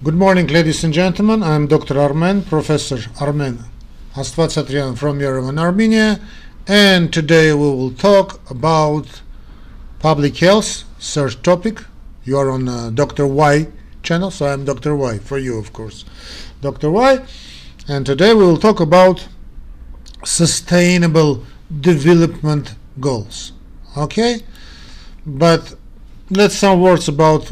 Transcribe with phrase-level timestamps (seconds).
[0.00, 1.42] Good morning, ladies and gentlemen.
[1.42, 1.98] I'm Dr.
[1.98, 3.64] Armen, Professor Armen
[4.14, 6.20] Astvatsatryan from Yerevan, Armenia,
[6.68, 9.22] and today we will talk about
[9.98, 11.82] public health, search topic.
[12.22, 13.26] You are on uh, Dr.
[13.26, 13.66] Why
[14.04, 14.94] channel, so I'm Dr.
[14.94, 16.04] Why for you, of course.
[16.60, 16.92] Dr.
[16.92, 17.24] Why,
[17.88, 19.26] and today we will talk about
[20.24, 21.42] sustainable
[21.80, 23.50] development goals.
[23.96, 24.42] Okay?
[25.26, 25.74] But
[26.30, 27.50] let's some words about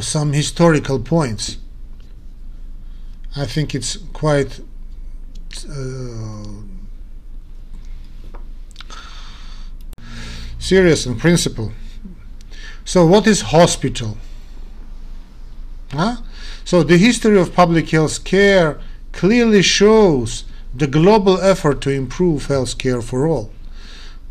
[0.00, 1.58] some historical points.
[3.36, 4.60] I think it's quite
[5.68, 6.44] uh,
[10.58, 11.72] serious in principle.
[12.84, 14.18] So, what is hospital?
[15.92, 16.16] Huh?
[16.64, 18.80] So, the history of public health care
[19.12, 23.50] clearly shows the global effort to improve health care for all.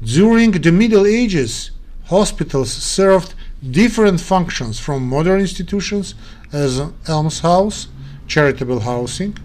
[0.03, 1.71] During the Middle Ages,
[2.05, 3.35] hospitals served
[3.69, 6.15] different functions from modern institutions
[6.51, 7.87] as almshouse,
[8.27, 9.37] charitable housing,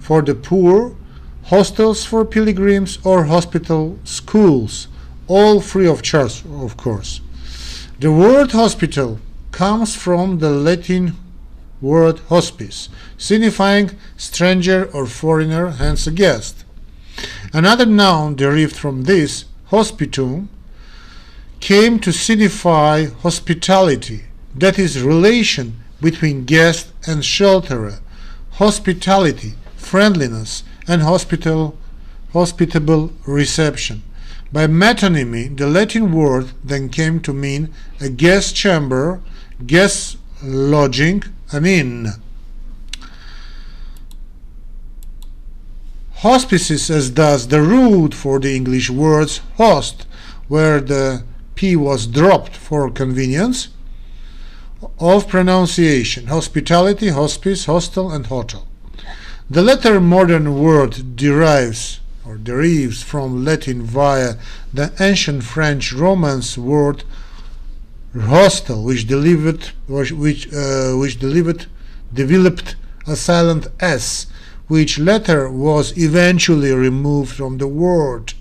[0.00, 0.96] for the poor,
[1.44, 4.88] hostels for pilgrims, or hospital schools,
[5.28, 7.20] all free of charge, of course.
[8.00, 9.20] The word hospital
[9.52, 11.14] comes from the Latin
[11.80, 16.64] word hospes, signifying stranger or foreigner, hence a guest.
[17.52, 20.48] Another noun derived from this, hospitium,
[21.62, 28.00] came to signify hospitality, that is, relation between guest and shelterer,
[28.54, 31.78] hospitality, friendliness, and hospital,
[32.32, 34.02] hospitable reception.
[34.52, 39.20] By metonymy, the Latin word then came to mean a guest chamber,
[39.64, 42.08] guest lodging, an inn.
[46.16, 50.06] Hospices as does the root for the English words host,
[50.48, 51.22] where the
[51.62, 53.68] Was dropped for convenience
[54.98, 58.66] of pronunciation hospitality, hospice, hostel, and hotel.
[59.48, 64.34] The latter modern word derives or derives from Latin via
[64.74, 67.04] the ancient French Romance word
[68.20, 71.66] hostel, which delivered which uh, which delivered
[72.12, 72.74] developed
[73.06, 74.26] a silent s,
[74.66, 78.34] which letter was eventually removed from the word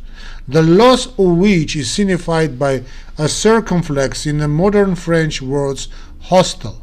[0.47, 2.83] the loss of which is signified by
[3.17, 5.87] a circumflex in the modern French words
[6.21, 6.81] hostel,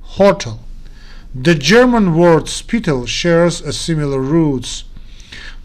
[0.00, 0.60] hotel.
[1.34, 4.84] The German word Spital shares a similar roots.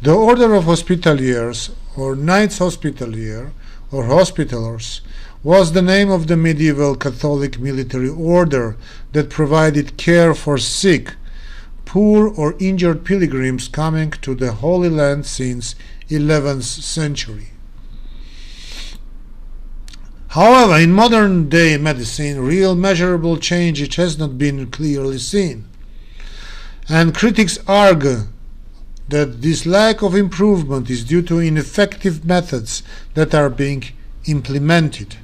[0.02, 3.52] The order of hospitaliers, or knights hospitalier,
[3.92, 5.02] or hospitallers,
[5.44, 8.78] was the name of the medieval Catholic military order
[9.14, 11.16] that provided care for sick,
[11.90, 15.74] poor, or injured pilgrims coming to the Holy Land since
[16.10, 17.48] 11th century.
[20.28, 25.66] However, in modern day medicine, real measurable change has not been clearly seen.
[26.88, 28.28] And critics argue
[29.08, 32.84] that this lack of improvement is due to ineffective methods
[33.16, 33.84] that are being
[34.26, 35.16] implemented.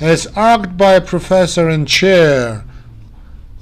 [0.00, 2.64] As argued by a professor and chair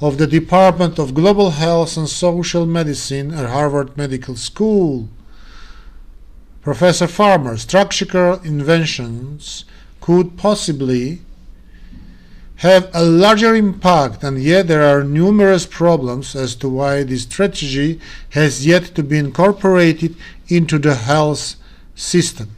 [0.01, 5.09] of the Department of Global Health and Social Medicine at Harvard Medical School,
[6.63, 9.65] Professor Farmer, structural inventions
[10.01, 11.21] could possibly
[12.57, 17.99] have a larger impact, and yet there are numerous problems as to why this strategy
[18.31, 20.15] has yet to be incorporated
[20.49, 21.57] into the health
[21.95, 22.51] system.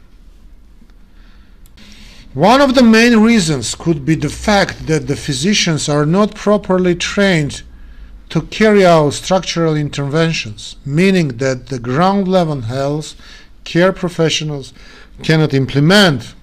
[2.34, 6.94] One of the main reasons could be the fact that the physicians are not properly
[6.94, 7.62] trained
[8.31, 13.16] to carry out structural interventions, meaning that the ground level health
[13.65, 14.72] care professionals
[15.22, 16.34] cannot implement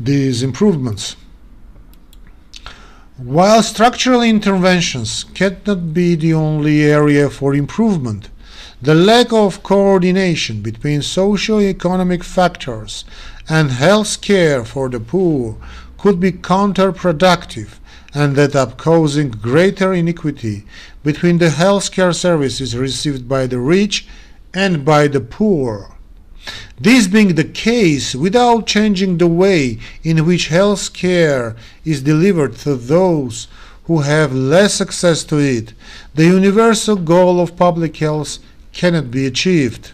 [0.00, 1.14] these improvements.
[3.16, 8.28] While structural interventions cannot be the only area for improvement,
[8.82, 13.04] the lack of coordination between socio-economic factors
[13.48, 15.56] and health care for the poor
[15.98, 17.78] could be counterproductive
[18.12, 20.64] and end up causing greater inequity
[21.04, 24.08] between the healthcare services received by the rich
[24.52, 25.94] and by the poor.
[26.80, 31.54] This being the case, without changing the way in which health care
[31.84, 33.46] is delivered to those
[33.84, 35.72] who have less access to it,
[36.16, 38.38] the universal goal of public health
[38.72, 39.92] cannot be achieved.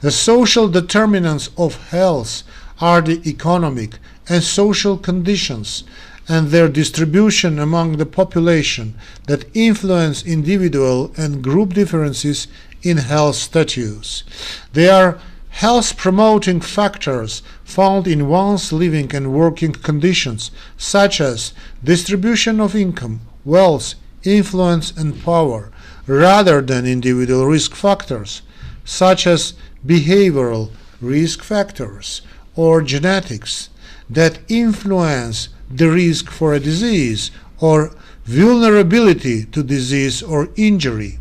[0.00, 2.42] The social determinants of health
[2.80, 5.84] are the economic and social conditions
[6.28, 8.94] and their distribution among the population
[9.26, 12.48] that influence individual and group differences
[12.82, 14.24] in health status.
[14.72, 15.18] They are
[15.50, 21.52] health promoting factors found in one's living and working conditions, such as
[21.82, 25.70] distribution of income, wealth, influence, and power
[26.06, 28.42] rather than individual risk factors,
[28.84, 29.54] such as
[29.84, 30.70] behavioral
[31.00, 32.22] risk factors
[32.54, 33.68] or genetics
[34.08, 37.30] that influence the risk for a disease
[37.60, 37.92] or
[38.24, 41.18] vulnerability to disease or injury.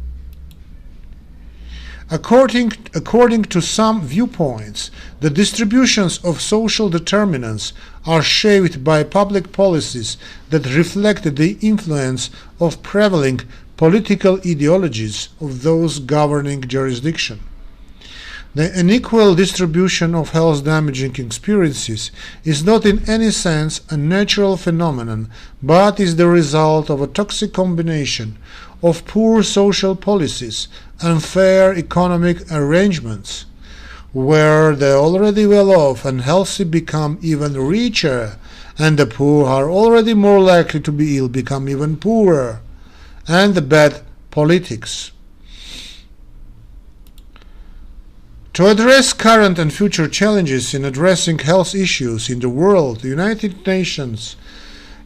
[2.11, 4.91] According, according to some viewpoints,
[5.21, 7.73] the distributions of social determinants
[8.05, 10.17] are shaped by public policies
[10.51, 12.29] that reflect the influence
[12.59, 13.41] of prevailing
[13.77, 17.39] political ideologies of those governing jurisdiction.
[18.55, 22.09] The unequal distribution of health damaging experiences
[22.45, 25.29] is not in any sense a natural phenomenon,
[25.61, 28.37] but is the result of a toxic combination
[28.81, 30.69] of poor social policies,
[31.01, 33.45] unfair economic arrangements,
[34.13, 38.37] where the already well off and healthy become even richer,
[38.77, 42.61] and the poor are already more likely to be ill become even poorer,
[43.27, 44.01] and the bad
[44.31, 45.11] politics.
[48.53, 53.67] To address current and future challenges in addressing health issues in the world, the United
[53.67, 54.37] Nations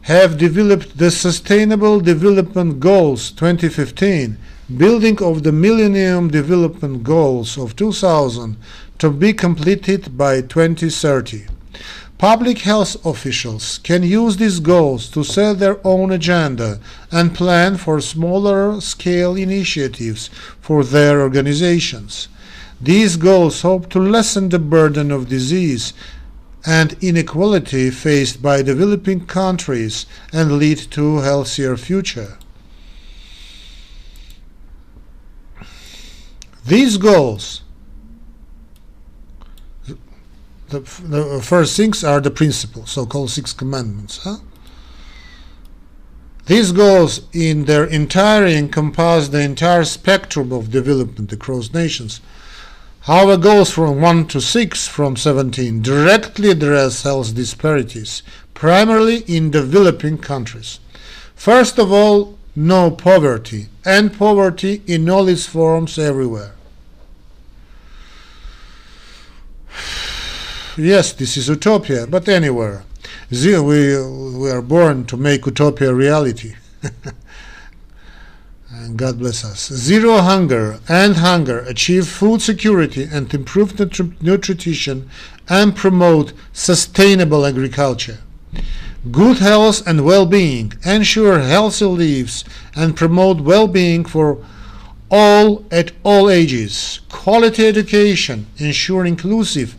[0.02, 4.38] have developed the Sustainable Development Goals 2015,
[4.76, 8.56] building of the Millennium Development Goals of 2000
[8.98, 11.46] to be completed by 2030.
[12.20, 16.78] Public health officials can use these goals to set their own agenda
[17.10, 20.28] and plan for smaller scale initiatives
[20.60, 22.28] for their organizations.
[22.78, 25.94] These goals hope to lessen the burden of disease
[26.66, 32.36] and inequality faced by developing countries and lead to a healthier future.
[36.66, 37.62] These goals,
[40.70, 44.20] the, the first things are the principles, so-called six commandments.
[44.24, 44.38] Huh?
[46.46, 52.20] These goals in their entirety encompass the entire spectrum of development across nations
[53.04, 58.22] However, goals from 1 to 6 from 17 directly address health disparities,
[58.52, 60.80] primarily in developing countries.
[61.34, 66.52] First of all, no poverty, and poverty in all its forms everywhere.
[70.80, 72.84] Yes, this is utopia, but anywhere.
[73.30, 76.54] We, we are born to make utopia reality.
[78.70, 79.68] and God bless us.
[79.68, 85.10] Zero hunger and hunger achieve food security and improve nutri- nutrition
[85.50, 88.20] and promote sustainable agriculture.
[89.10, 92.42] Good health and well-being ensure healthy lives
[92.74, 94.42] and promote well-being for
[95.10, 97.00] all at all ages.
[97.10, 99.76] Quality education ensure inclusive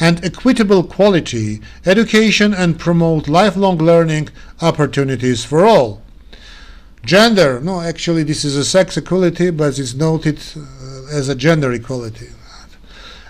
[0.00, 4.30] and equitable quality education and promote lifelong learning
[4.62, 6.02] opportunities for all.
[7.04, 11.72] Gender, no, actually this is a sex equality, but it's noted uh, as a gender
[11.72, 12.28] equality.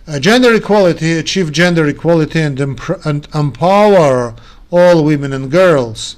[0.08, 2.58] Uh, gender equality, achieve gender equality and,
[3.04, 4.34] and empower
[4.70, 6.16] all women and girls.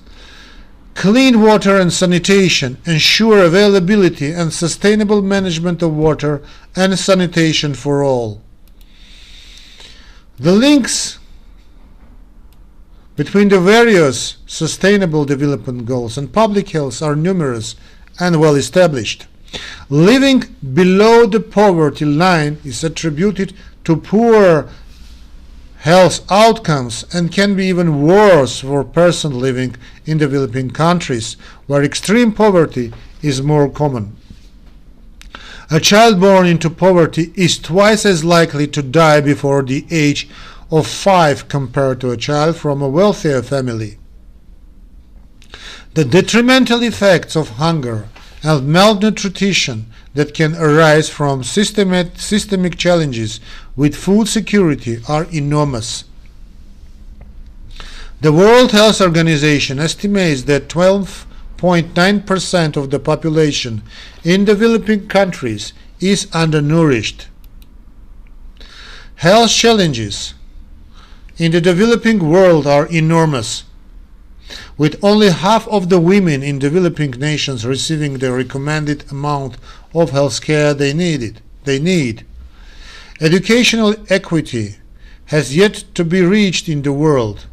[0.95, 6.43] Clean water and sanitation ensure availability and sustainable management of water
[6.77, 8.41] and sanitation for all.
[10.38, 11.19] The links
[13.17, 17.76] between the various sustainable development goals and public health are numerous
[18.19, 19.26] and well established.
[19.91, 23.53] Living below the poverty line is attributed
[23.84, 24.70] to poor
[25.79, 31.34] health outcomes and can be even worse for a person living in developing countries
[31.67, 34.17] where extreme poverty is more common.
[35.72, 40.29] A child born into poverty is twice as likely to die before the age
[40.70, 43.96] of 5 compared to a child from a wealthier family.
[45.94, 48.10] The detrimental effects of hunger
[48.43, 53.41] and malnutrition that can arise from systemic, systemic challenges
[53.74, 56.05] with food security are enormous.
[58.20, 60.69] The World Health Organization estimates that
[61.63, 63.83] 12.9% of the population
[64.25, 67.29] in developing countries is undernourished.
[69.15, 70.35] Health challenges
[71.39, 73.63] in the developing world are enormous,
[74.77, 79.57] with only half of the women in developing nations receiving the recommended amount
[79.95, 81.41] of health care they needed.
[81.63, 82.27] They need.
[83.21, 84.79] Educational equity
[85.27, 87.47] has yet to be reached in the world.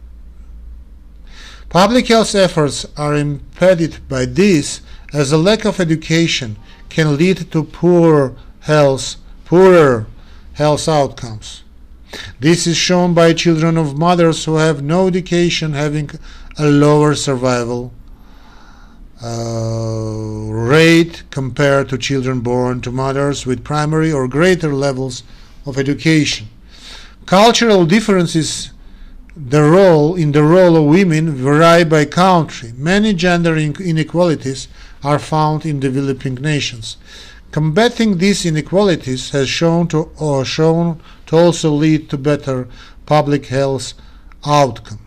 [1.70, 4.82] Public health efforts are impeded by this
[5.14, 6.58] as a lack of education
[6.90, 10.08] can lead to poor health, poorer
[10.54, 11.64] health outcomes.
[12.40, 16.10] This is shown by children of mothers who have no education having
[16.58, 17.94] a lower survival
[19.24, 25.22] uh, rate compared to children born to mothers with primary or greater levels
[25.68, 26.48] of education.
[27.28, 28.72] Cultural differences
[29.36, 32.74] the role in the role of women vary by country.
[32.76, 34.68] Many gender inequalities
[35.04, 36.98] are found in developing nations.
[37.52, 42.68] Combating these inequalities has shown to or shown to also lead to better
[43.06, 43.94] public health
[44.46, 45.00] outcome.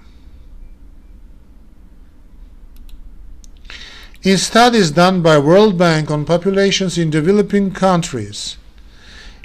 [4.22, 8.56] In studies done by World Bank on populations in developing countries,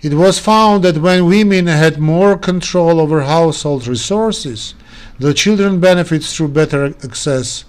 [0.04, 4.76] it was found that when women had more control over household resources,
[5.20, 7.66] the children benefits through better access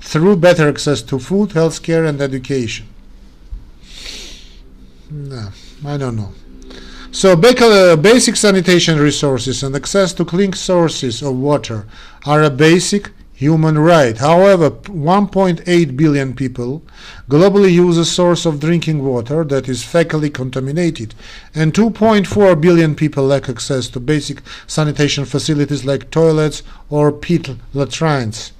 [0.00, 2.86] through better access to food, healthcare and education.
[5.10, 5.48] No,
[5.84, 6.32] I don't know.
[7.10, 11.86] So uh, basic sanitation resources and access to clean sources of water
[12.26, 14.18] are a basic human right.
[14.18, 16.82] However, 1.8 billion people
[17.30, 21.14] globally use a source of drinking water that is fecally contaminated,
[21.54, 28.50] and 2.4 billion people lack access to basic sanitation facilities like toilets or pit latrines.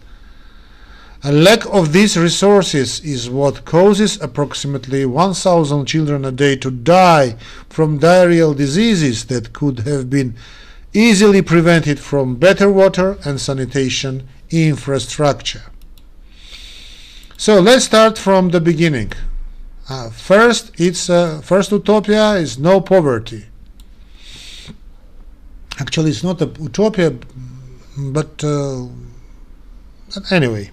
[1.25, 7.35] A lack of these resources is what causes approximately 1,000 children a day to die
[7.69, 10.37] from diarrheal diseases that could have been
[10.95, 15.63] easily prevented from better water and sanitation infrastructure.
[17.37, 19.13] So let's start from the beginning.
[19.89, 23.47] Uh, first, it's uh, first utopia is no poverty.
[25.79, 27.17] Actually, it's not a utopia,
[27.97, 28.87] but uh,
[30.31, 30.71] anyway.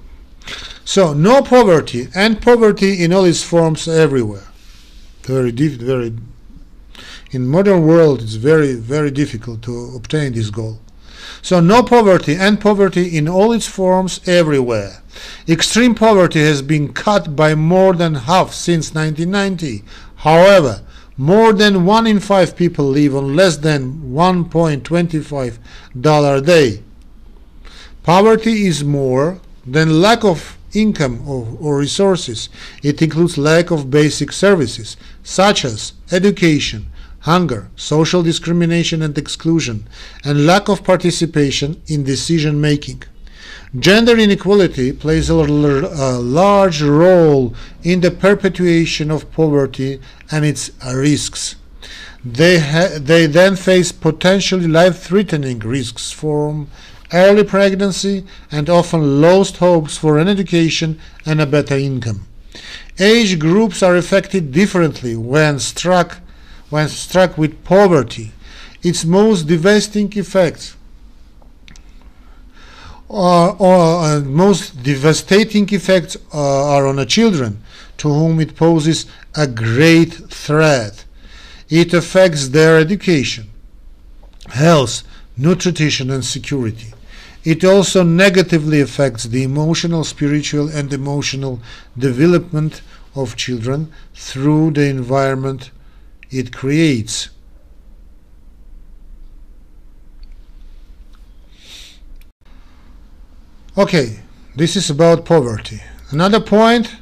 [0.83, 4.47] So no poverty and poverty in all its forms everywhere.
[5.23, 6.13] Very, very.
[7.31, 10.79] In modern world, it's very, very difficult to obtain this goal.
[11.41, 15.01] So no poverty and poverty in all its forms everywhere.
[15.47, 19.83] Extreme poverty has been cut by more than half since 1990.
[20.17, 20.81] However,
[21.17, 25.57] more than one in five people live on less than $1.25
[26.37, 26.83] a day.
[28.03, 32.49] Poverty is more than lack of income or, or, resources.
[32.83, 36.87] It includes lack of basic services such as education,
[37.25, 39.87] hunger, social discrimination and exclusion,
[40.23, 43.01] and lack of participation in decision making.
[43.77, 49.99] Gender inequality plays a, large role in the perpetuation of poverty
[50.31, 51.55] and its risks.
[52.23, 52.57] They,
[52.99, 56.67] they then face potentially life threatening risks from
[57.11, 62.27] early pregnancy and often lost hopes for an education and a better income.
[62.99, 66.19] Age groups are affected differently when struck
[66.75, 68.33] when struck with poverty,
[68.83, 70.75] its most devastating effects
[73.07, 77.61] or, or uh, most devastating effects uh, are on the children
[77.95, 79.05] to whom it poses
[79.35, 81.05] a great threat.
[81.69, 83.45] It affects their education,
[84.49, 85.03] health,
[85.37, 86.91] nutrition, and security.
[87.45, 91.61] It also negatively affects the emotional, spiritual, and emotional
[91.97, 92.81] development
[93.15, 95.71] of children through the environment
[96.37, 97.29] it creates.
[103.77, 104.19] Okay,
[104.55, 105.81] this is about poverty.
[106.11, 106.95] Another point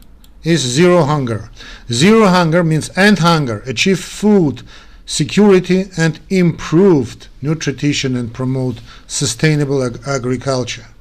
[0.44, 1.50] is zero hunger.
[1.92, 4.64] Zero hunger means end hunger, achieve food
[5.06, 10.93] security and improved nutrition and promote sustainable ag agriculture.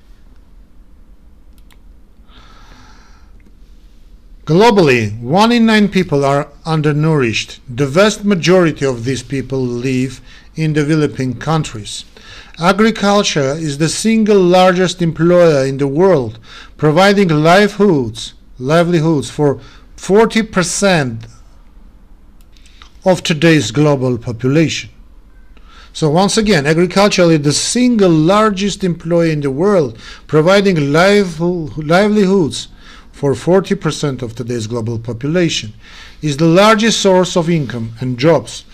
[4.45, 7.61] Globally, one in nine people are undernourished.
[7.69, 10.21] The vast majority of these people live
[10.57, 12.05] in developing countries.
[12.59, 16.41] Agriculture is the single largest employer in the world,
[16.77, 19.61] providing livelihoods, livelihoods for
[19.97, 21.29] 40%
[23.05, 24.91] of today's global population.
[25.93, 32.69] So once again, agriculture is the single largest employer in the world, providing livelihoods
[33.13, 35.73] for 40% of today's global population,
[36.21, 38.65] is the largest source of income and jobs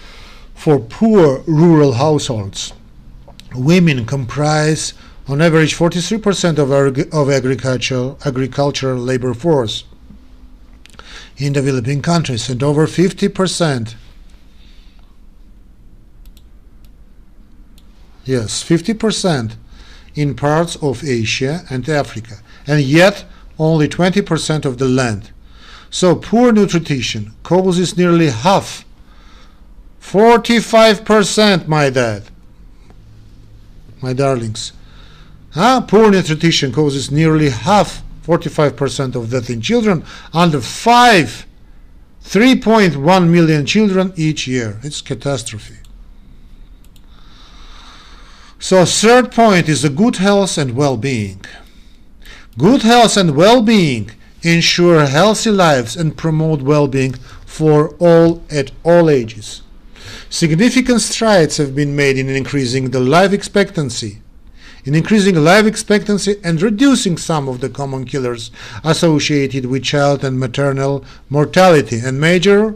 [0.54, 2.72] for poor rural households.
[3.54, 4.94] Women comprise
[5.28, 6.72] on average 43% of,
[7.12, 9.84] of agricultural, agricultural labor force
[11.36, 13.94] in developing countries and over 50%
[18.24, 19.56] yes 50%
[20.14, 23.24] in parts of Asia and Africa and yet
[23.58, 25.30] only 20% of the land.
[25.90, 28.84] So poor nutrition causes nearly half,
[30.00, 32.24] 45%, my dad,
[34.02, 34.72] my darlings.
[35.52, 35.80] Huh?
[35.82, 41.46] Poor nutrition causes nearly half, 45% of death in children under 5
[42.28, 44.78] 3.1 million children each year.
[44.82, 45.76] It's catastrophe.
[48.58, 51.42] So third point is the good health and well-being.
[52.58, 54.10] Good health and well-being
[54.42, 57.12] ensure healthy lives and promote well-being
[57.46, 59.62] for all at all ages.
[60.28, 64.22] Significant strides have been made in increasing the life expectancy,
[64.84, 68.50] in increasing life expectancy and reducing some of the common killers
[68.82, 72.00] associated with child and maternal mortality.
[72.00, 72.74] And major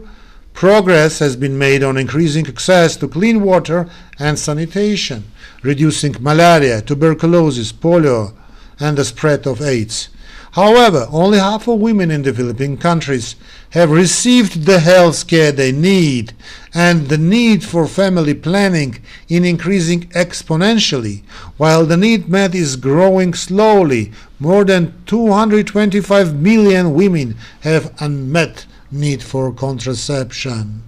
[0.53, 5.25] progress has been made on increasing access to clean water and sanitation,
[5.61, 8.33] reducing malaria, tuberculosis, polio,
[8.79, 10.09] and the spread of AIDS.
[10.53, 13.35] However, only half of women in developing countries
[13.71, 16.33] have received the health care they need,
[16.75, 21.23] and the need for family planning is increasing exponentially,
[21.57, 24.11] while the need met is growing slowly.
[24.37, 30.83] More than 225 million women have unmet need for contraception.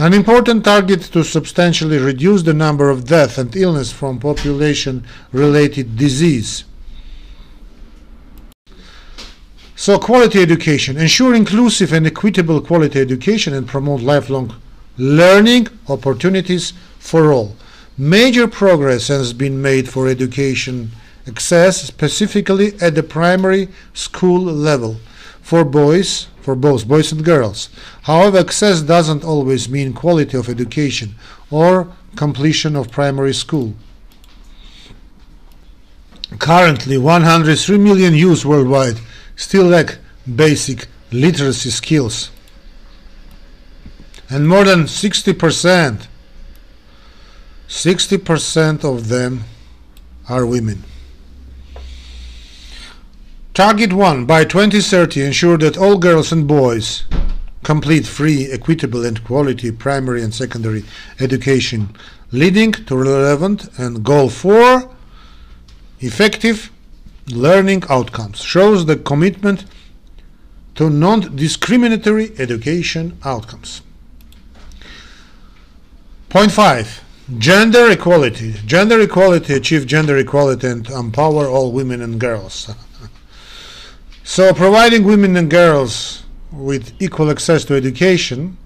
[0.00, 6.64] An important target to substantially reduce the number of death and illness from population-related disease.
[9.76, 14.54] So quality education, ensure inclusive and equitable quality education and promote lifelong
[14.96, 17.54] learning opportunities for all.
[17.98, 20.92] Major progress has been made for education
[21.28, 24.96] access, specifically at the primary school level
[25.42, 27.68] for boys for both boys and girls.
[28.02, 31.14] However, access doesn't always mean quality of education
[31.50, 33.74] or completion of primary school.
[36.38, 38.98] Currently, 103 million youth worldwide
[39.36, 39.98] still lack
[40.34, 42.30] basic literacy skills.
[44.28, 46.06] And more than 60%,
[47.68, 49.44] 60% of them
[50.28, 50.84] are women.
[53.52, 54.26] Target 1.
[54.26, 57.04] By 2030, ensure that all girls and boys
[57.64, 60.84] complete free, equitable and quality primary and secondary
[61.18, 61.94] education,
[62.30, 64.88] leading to relevant and goal 4.
[65.98, 66.70] Effective
[67.28, 68.40] learning outcomes.
[68.40, 69.64] Shows the commitment
[70.76, 73.82] to non-discriminatory education outcomes.
[76.28, 77.04] Point 5.
[77.38, 78.54] Gender equality.
[78.64, 82.70] Gender equality, achieve gender equality and empower all women and girls.
[84.30, 88.58] So providing women and girls with equal access to education,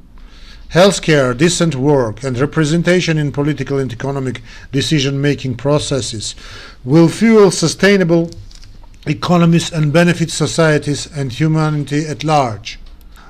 [0.68, 6.34] healthcare, decent work, and representation in political and economic decision-making processes
[6.84, 8.30] will fuel sustainable
[9.06, 12.78] economies and benefit societies and humanity at large.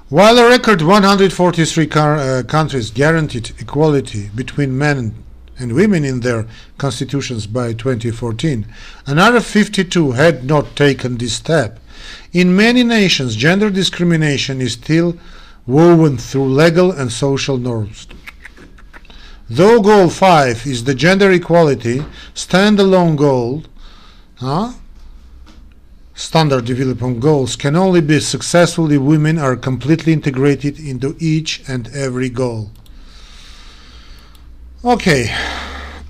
[0.08, 5.14] While a record 143 uh, countries guaranteed equality between men
[5.56, 8.66] and women in their constitutions by 2014,
[9.06, 11.78] another 52 had not taken this step.
[12.32, 15.16] In many nations, gender discrimination is still
[15.66, 18.06] woven through legal and social norms.
[19.48, 22.04] Though Goal 5 is the gender equality
[22.34, 23.64] standalone goal,
[24.36, 24.72] huh?
[26.14, 31.88] standard development goals can only be successful if women are completely integrated into each and
[31.88, 32.70] every goal.
[34.84, 35.34] Okay,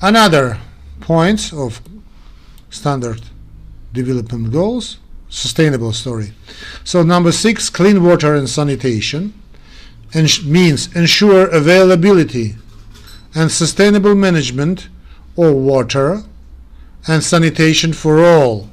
[0.00, 0.58] another
[1.00, 1.80] point of
[2.70, 3.22] standard
[3.92, 4.98] development goals
[5.34, 6.32] sustainable story.
[6.84, 9.34] So number six, clean water and sanitation
[10.14, 12.54] ens means ensure availability
[13.34, 14.88] and sustainable management
[15.36, 16.22] of water
[17.08, 18.70] and sanitation for all.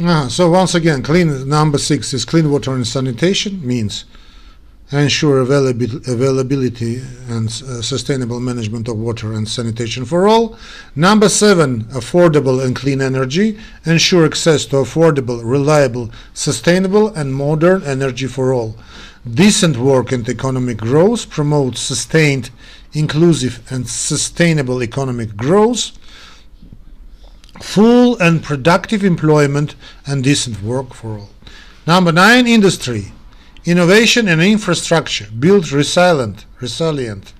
[0.00, 4.04] Ah, so once again, clean number six is clean water and sanitation means
[4.98, 10.56] ensure availability and uh, sustainable management of water and sanitation for all.
[10.94, 13.58] Number seven, affordable and clean energy.
[13.86, 18.76] Ensure access to affordable, reliable, sustainable and modern energy for all.
[19.28, 21.30] Decent work and economic growth.
[21.30, 22.50] Promote sustained,
[22.92, 25.92] inclusive and sustainable economic growth.
[27.62, 29.74] Full and productive employment
[30.06, 31.30] and decent work for all.
[31.86, 33.12] Number nine, industry
[33.64, 37.32] Innovation and infrastructure build resilient, resilient,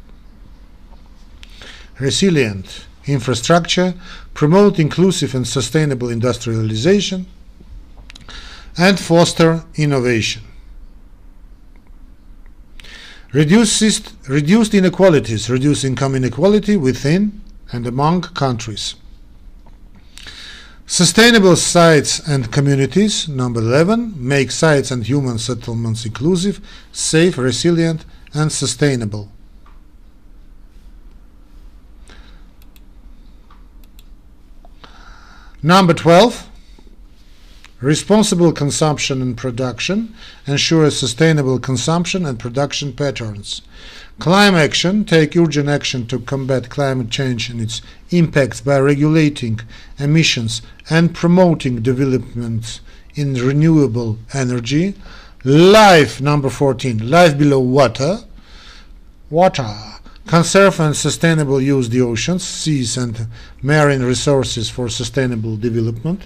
[1.98, 3.94] resilient infrastructure,
[4.34, 7.26] promote inclusive and sustainable industrialization,
[8.78, 10.42] and foster innovation.
[13.32, 17.40] Reduced, reduced inequalities, reduce income inequality within
[17.72, 18.94] and among countries.
[20.86, 26.60] Sustainable sites and communities, number 11, make sites and human settlements inclusive,
[26.92, 29.30] safe, resilient, and sustainable.
[35.62, 36.48] Number 12,
[37.80, 40.12] responsible consumption and production,
[40.46, 43.62] ensure sustainable consumption and production patterns.
[44.18, 49.60] Climate action, take urgent action to combat climate change and its impacts by regulating
[49.98, 52.80] emissions and promoting development
[53.14, 54.94] in renewable energy.
[55.44, 58.20] Life, number 14, life below water.
[59.28, 59.74] Water.
[60.26, 63.26] Conserve and sustainable use the oceans, seas and
[63.60, 66.22] marine resources for sustainable development.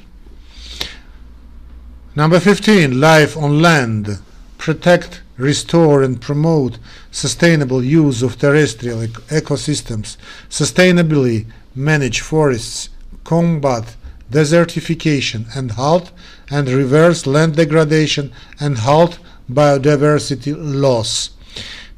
[2.14, 4.18] Number 15, life on land.
[4.58, 6.78] Protect, restore and promote
[7.10, 10.16] sustainable use of terrestrial ec ecosystems,
[10.48, 12.88] sustainably manage forests,
[13.24, 13.96] combat
[14.30, 16.10] desertification and halt
[16.50, 19.18] and reverse land degradation and halt
[19.50, 21.30] biodiversity loss.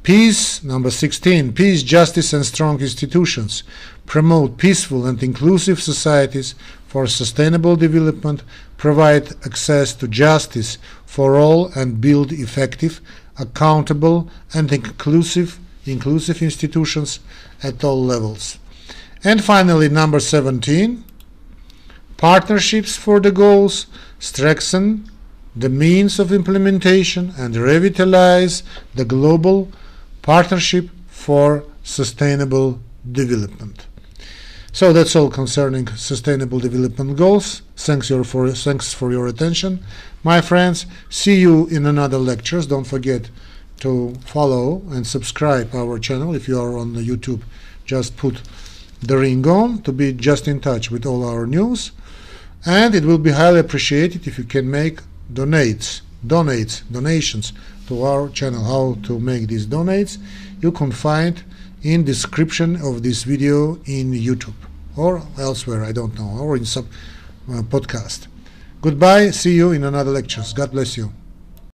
[0.02, 3.62] Peace, number 16, peace, justice and strong institutions
[4.06, 6.54] promote peaceful and inclusive societies
[6.86, 8.42] for sustainable development,
[8.78, 13.02] provide access to justice for all and build effective,
[13.38, 17.20] accountable and inclusive inclusive institutions
[17.62, 18.58] at all levels.
[19.24, 21.04] And finally, number 17,
[22.16, 23.86] partnerships for the goals,
[24.18, 25.10] strengthen
[25.56, 28.62] the means of implementation and revitalize
[28.94, 29.70] the global
[30.22, 33.86] partnership for sustainable development.
[34.78, 37.62] So that's all concerning sustainable development goals.
[37.74, 39.82] Thanks, your for, thanks for your attention.
[40.22, 42.68] My friends, see you in another lectures.
[42.68, 43.28] Don't forget
[43.80, 46.32] to follow and subscribe our channel.
[46.32, 47.42] If you are on YouTube,
[47.86, 48.40] just put
[49.00, 51.90] the ring on to be just in touch with all our news.
[52.64, 55.00] And it will be highly appreciated if you can make
[55.32, 57.52] donates, donates, donations
[57.88, 58.62] to our channel.
[58.62, 60.18] How to make these donates,
[60.60, 61.42] you can find
[61.82, 64.67] in description of this video in YouTube
[64.98, 66.88] or elsewhere, I don't know, or in some
[67.48, 68.26] uh, podcast.
[68.82, 70.52] Goodbye, see you in another lectures.
[70.52, 71.12] God bless you.